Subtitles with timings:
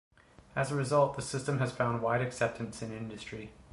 [0.55, 3.51] As a result, the system has found wide acceptance in industry.